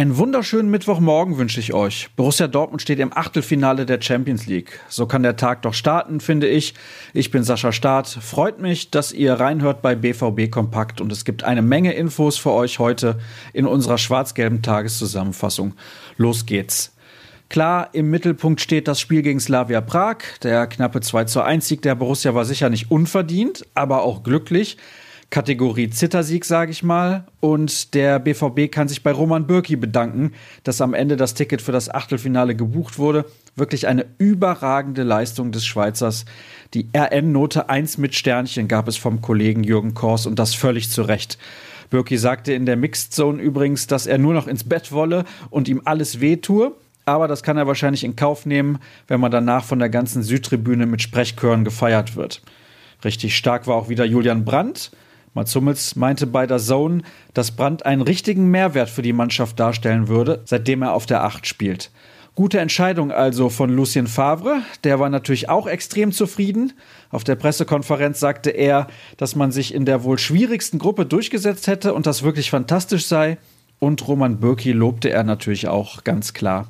[0.00, 2.08] Einen wunderschönen Mittwochmorgen wünsche ich euch.
[2.16, 4.80] Borussia Dortmund steht im Achtelfinale der Champions League.
[4.88, 6.72] So kann der Tag doch starten, finde ich.
[7.12, 8.08] Ich bin Sascha Staat.
[8.08, 12.52] Freut mich, dass ihr reinhört bei BVB Kompakt und es gibt eine Menge Infos für
[12.52, 13.18] euch heute
[13.52, 15.74] in unserer schwarz-gelben Tageszusammenfassung.
[16.16, 16.94] Los geht's.
[17.50, 20.18] Klar, im Mittelpunkt steht das Spiel gegen Slavia Prag.
[20.44, 24.76] Der knappe 2 zu 1 Sieg der Borussia war sicher nicht unverdient, aber auch glücklich.
[25.30, 27.24] Kategorie Zittersieg, sage ich mal.
[27.40, 30.30] Und der BVB kann sich bei Roman Bürki bedanken,
[30.62, 33.24] dass am Ende das Ticket für das Achtelfinale gebucht wurde.
[33.56, 36.26] Wirklich eine überragende Leistung des Schweizers.
[36.72, 41.02] Die RN-Note 1 mit Sternchen gab es vom Kollegen Jürgen Kors und das völlig zu
[41.02, 41.36] Recht.
[41.90, 45.68] Bürki sagte in der Mixed Zone übrigens, dass er nur noch ins Bett wolle und
[45.68, 46.76] ihm alles wehtue.
[47.10, 48.78] Aber das kann er wahrscheinlich in Kauf nehmen,
[49.08, 52.40] wenn man danach von der ganzen Südtribüne mit Sprechchören gefeiert wird.
[53.04, 54.92] Richtig stark war auch wieder Julian Brandt.
[55.34, 57.02] Mats Hummels meinte bei der Zone,
[57.34, 61.48] dass Brandt einen richtigen Mehrwert für die Mannschaft darstellen würde, seitdem er auf der Acht
[61.48, 61.90] spielt.
[62.36, 64.62] Gute Entscheidung also von Lucien Favre.
[64.84, 66.74] Der war natürlich auch extrem zufrieden.
[67.10, 71.92] Auf der Pressekonferenz sagte er, dass man sich in der wohl schwierigsten Gruppe durchgesetzt hätte
[71.92, 73.36] und das wirklich fantastisch sei.
[73.80, 76.68] Und Roman Bürki lobte er natürlich auch ganz klar.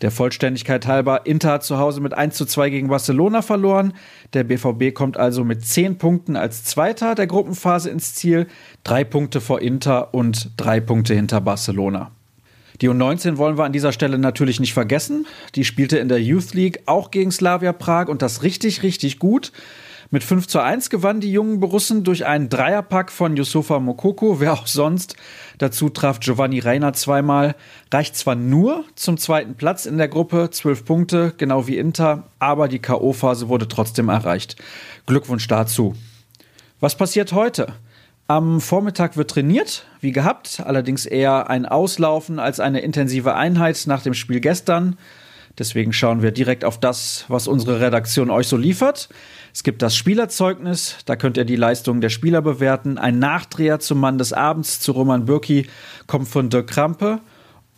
[0.00, 3.94] Der Vollständigkeit halber, Inter hat zu Hause mit 1 zu 2 gegen Barcelona verloren.
[4.32, 8.46] Der BVB kommt also mit 10 Punkten als Zweiter der Gruppenphase ins Ziel.
[8.84, 12.12] Drei Punkte vor Inter und drei Punkte hinter Barcelona.
[12.80, 15.26] Die U19 wollen wir an dieser Stelle natürlich nicht vergessen.
[15.56, 19.50] Die spielte in der Youth League auch gegen Slavia Prag und das richtig, richtig gut.
[20.10, 24.54] Mit 5 zu 1 gewannen die jungen Borussen durch einen Dreierpack von Yusufa Mokoko, wer
[24.54, 25.16] auch sonst.
[25.58, 27.54] Dazu traf Giovanni Reiner zweimal.
[27.92, 32.68] Reicht zwar nur zum zweiten Platz in der Gruppe, 12 Punkte, genau wie Inter, aber
[32.68, 34.56] die K.O.-Phase wurde trotzdem erreicht.
[35.04, 35.94] Glückwunsch dazu.
[36.80, 37.74] Was passiert heute?
[38.28, 44.02] Am Vormittag wird trainiert, wie gehabt, allerdings eher ein Auslaufen als eine intensive Einheit nach
[44.02, 44.96] dem Spiel gestern.
[45.58, 49.08] Deswegen schauen wir direkt auf das, was unsere Redaktion euch so liefert.
[49.52, 52.96] Es gibt das Spielerzeugnis, da könnt ihr die Leistungen der Spieler bewerten.
[52.96, 55.66] Ein Nachdreher zum Mann des Abends zu Roman Bürki
[56.06, 57.20] kommt von Dirk Krampe.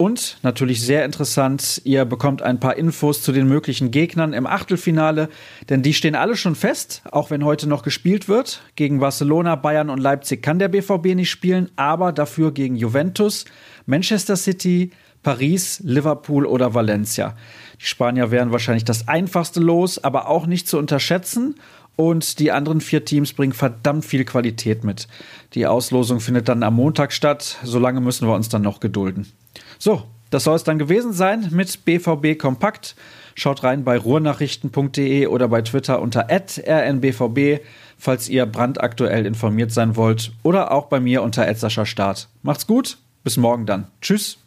[0.01, 5.29] Und natürlich sehr interessant, ihr bekommt ein paar Infos zu den möglichen Gegnern im Achtelfinale,
[5.69, 8.63] denn die stehen alle schon fest, auch wenn heute noch gespielt wird.
[8.77, 13.45] Gegen Barcelona, Bayern und Leipzig kann der BVB nicht spielen, aber dafür gegen Juventus,
[13.85, 14.91] Manchester City,
[15.23, 17.37] Paris, Liverpool oder Valencia.
[17.81, 21.57] Die Spanier wären wahrscheinlich das einfachste Los, aber auch nicht zu unterschätzen.
[21.97, 25.07] Und die anderen vier Teams bringen verdammt viel Qualität mit.
[25.53, 27.59] Die Auslosung findet dann am Montag statt.
[27.63, 29.31] Solange müssen wir uns dann noch gedulden.
[29.79, 32.95] So, das soll es dann gewesen sein mit BVB Kompakt.
[33.35, 37.61] Schaut rein bei ruhrnachrichten.de oder bei Twitter unter rnbvb,
[37.99, 40.33] falls ihr brandaktuell informiert sein wollt.
[40.43, 41.53] Oder auch bei mir unter
[41.87, 42.29] Start.
[42.43, 43.89] Macht's gut, bis morgen dann.
[44.01, 44.41] Tschüss.